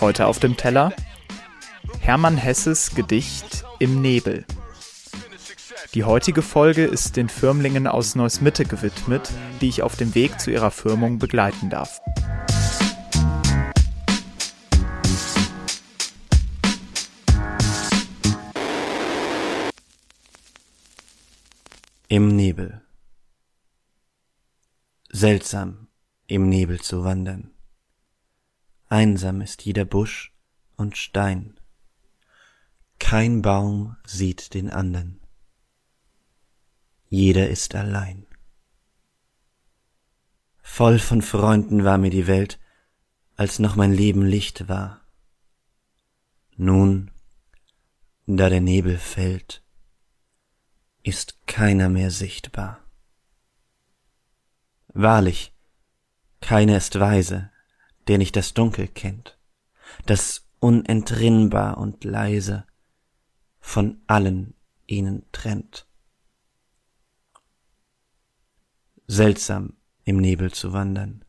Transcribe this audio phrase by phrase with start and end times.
[0.00, 0.92] Heute auf dem Teller
[2.00, 4.44] Hermann Hesses Gedicht Im Nebel.
[5.94, 9.30] Die heutige Folge ist den Firmlingen aus Neuss-Mitte gewidmet,
[9.60, 12.00] die ich auf dem Weg zu ihrer Firmung begleiten darf.
[22.08, 22.82] Im Nebel.
[25.10, 25.88] Seltsam,
[26.26, 27.51] im Nebel zu wandern.
[28.92, 30.34] Einsam ist jeder Busch
[30.76, 31.58] und Stein.
[32.98, 35.18] Kein Baum sieht den andern.
[37.08, 38.26] Jeder ist allein.
[40.60, 42.60] Voll von Freunden war mir die Welt,
[43.34, 45.00] als noch mein Leben Licht war.
[46.58, 47.10] Nun,
[48.26, 49.64] da der Nebel fällt,
[51.02, 52.84] ist keiner mehr sichtbar.
[54.88, 55.54] Wahrlich,
[56.42, 57.51] keiner ist weise,
[58.08, 59.38] der nicht das Dunkel kennt,
[60.06, 62.66] das unentrinnbar und leise
[63.60, 64.54] von allen
[64.86, 65.86] ihnen trennt.
[69.06, 71.24] Seltsam im Nebel zu wandern.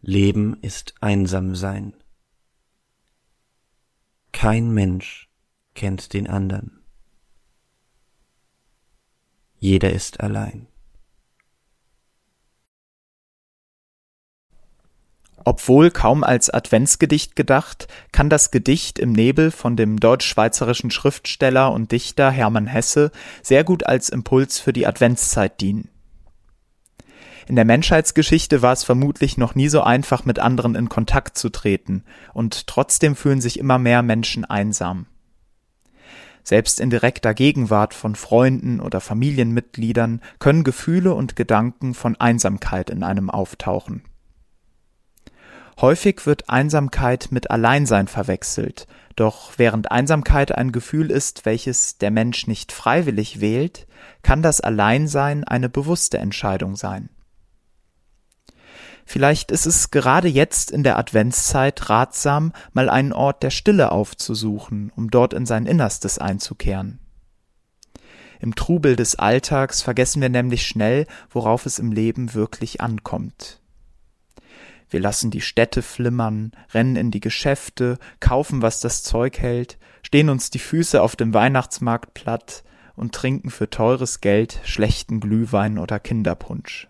[0.00, 1.94] Leben ist einsam sein.
[4.32, 5.30] Kein Mensch
[5.74, 6.82] kennt den andern.
[9.56, 10.66] Jeder ist allein.
[15.44, 21.92] Obwohl kaum als Adventsgedicht gedacht, kann das Gedicht im Nebel von dem deutsch-schweizerischen Schriftsteller und
[21.92, 23.10] Dichter Hermann Hesse
[23.42, 25.90] sehr gut als Impuls für die Adventszeit dienen.
[27.46, 31.50] In der Menschheitsgeschichte war es vermutlich noch nie so einfach, mit anderen in Kontakt zu
[31.50, 35.04] treten, und trotzdem fühlen sich immer mehr Menschen einsam.
[36.42, 43.02] Selbst in direkter Gegenwart von Freunden oder Familienmitgliedern können Gefühle und Gedanken von Einsamkeit in
[43.02, 44.04] einem auftauchen.
[45.80, 48.86] Häufig wird Einsamkeit mit Alleinsein verwechselt,
[49.16, 53.86] doch während Einsamkeit ein Gefühl ist, welches der Mensch nicht freiwillig wählt,
[54.22, 57.10] kann das Alleinsein eine bewusste Entscheidung sein.
[59.04, 64.90] Vielleicht ist es gerade jetzt in der Adventszeit ratsam, mal einen Ort der Stille aufzusuchen,
[64.96, 67.00] um dort in sein Innerstes einzukehren.
[68.40, 73.60] Im Trubel des Alltags vergessen wir nämlich schnell, worauf es im Leben wirklich ankommt.
[74.94, 80.28] Wir lassen die Städte flimmern, rennen in die Geschäfte, kaufen, was das Zeug hält, stehen
[80.28, 82.62] uns die Füße auf dem Weihnachtsmarkt platt
[82.94, 86.86] und trinken für teures Geld schlechten Glühwein oder Kinderpunsch.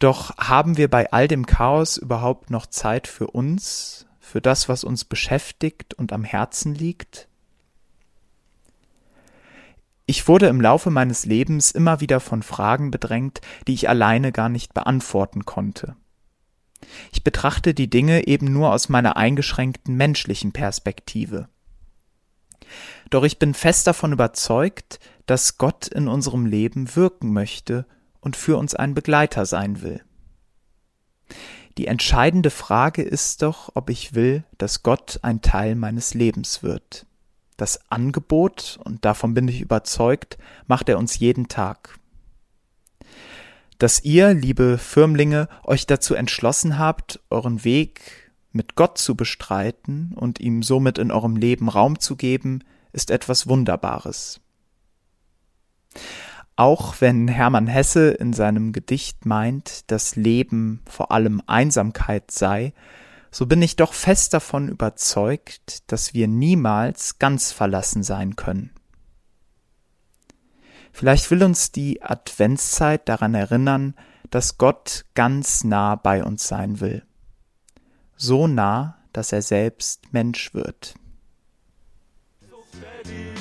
[0.00, 4.82] Doch haben wir bei all dem Chaos überhaupt noch Zeit für uns, für das, was
[4.82, 7.28] uns beschäftigt und am Herzen liegt?
[10.06, 14.48] Ich wurde im Laufe meines Lebens immer wieder von Fragen bedrängt, die ich alleine gar
[14.48, 15.94] nicht beantworten konnte.
[17.12, 21.48] Ich betrachte die Dinge eben nur aus meiner eingeschränkten menschlichen Perspektive.
[23.10, 27.86] Doch ich bin fest davon überzeugt, dass Gott in unserem Leben wirken möchte
[28.20, 30.02] und für uns ein Begleiter sein will.
[31.78, 37.06] Die entscheidende Frage ist doch, ob ich will, dass Gott ein Teil meines Lebens wird.
[37.56, 41.98] Das Angebot, und davon bin ich überzeugt, macht er uns jeden Tag.
[43.82, 50.38] Dass ihr, liebe Firmlinge, euch dazu entschlossen habt, euren Weg mit Gott zu bestreiten und
[50.38, 52.62] ihm somit in eurem Leben Raum zu geben,
[52.92, 54.40] ist etwas Wunderbares.
[56.54, 62.74] Auch wenn Hermann Hesse in seinem Gedicht meint, dass Leben vor allem Einsamkeit sei,
[63.32, 68.70] so bin ich doch fest davon überzeugt, dass wir niemals ganz verlassen sein können.
[70.92, 73.94] Vielleicht will uns die Adventszeit daran erinnern,
[74.30, 77.02] dass Gott ganz nah bei uns sein will.
[78.16, 80.94] So nah, dass er selbst Mensch wird.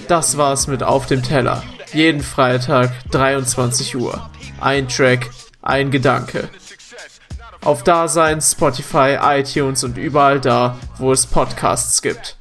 [0.07, 1.63] Das war's mit Auf dem Teller
[1.93, 4.29] jeden Freitag 23 Uhr.
[4.59, 5.29] Ein Track,
[5.61, 6.49] ein Gedanke.
[7.63, 12.37] Auf Dasein, Spotify, iTunes und überall da, wo es Podcasts gibt.